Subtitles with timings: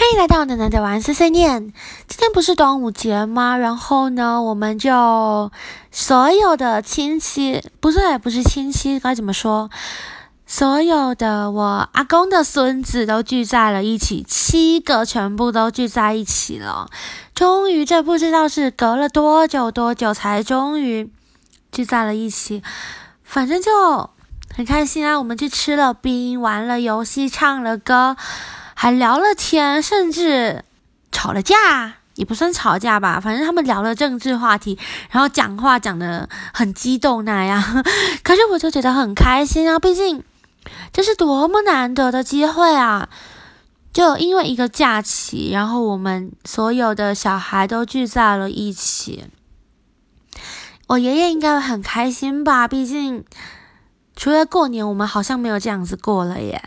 [0.00, 1.74] 欢迎来到奶奶的玩碎碎念。
[2.08, 3.58] 今天不是端午节吗？
[3.58, 5.52] 然后呢，我们就
[5.90, 9.68] 所有的亲戚，不是不是亲戚，该怎么说？
[10.46, 16.88] 所有的我阿公的孙子都聚在了一起，七个全部都聚在一起了。
[17.34, 21.12] 终于，这不知道是隔了多久多久才终于
[21.70, 22.62] 聚在了一起，
[23.22, 24.08] 反正就
[24.56, 25.18] 很开心啊！
[25.18, 28.16] 我们去吃了冰，玩了游戏，唱了歌。
[28.82, 30.64] 还聊了天，甚至
[31.12, 34.78] 吵了架，也不算吵架吧，反正他们聊了政治话题，
[35.10, 37.62] 然后讲话讲的很激动那样。
[38.24, 40.24] 可是我就觉得很开心啊，毕竟
[40.94, 43.10] 这是多么难得的机会啊！
[43.92, 49.26] 就因为一个假期，然后我们所有的小孩都聚在了一起。
[50.86, 52.66] 我爷爷应该会很开心吧？
[52.66, 53.26] 毕竟
[54.16, 56.62] 除了过年，我们好像没有这样子过了耶。